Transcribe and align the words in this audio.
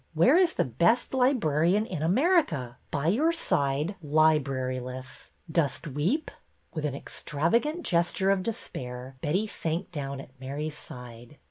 Where 0.15 0.35
is 0.35 0.53
the 0.53 0.63
best 0.63 1.13
librarian 1.13 1.85
in 1.85 2.01
America? 2.01 2.77
By 2.89 3.09
your 3.09 3.31
side, 3.31 3.93
libraryless! 4.01 5.29
Dost 5.51 5.85
weep?" 5.85 6.31
With 6.73 6.85
an 6.85 6.95
extravagant 6.95 7.83
gesture 7.85 8.31
of 8.31 8.41
despair, 8.41 9.17
Betty 9.21 9.45
sank 9.45 9.91
down 9.91 10.19
at 10.19 10.31
Mary's 10.39 10.73
side. 10.75 11.37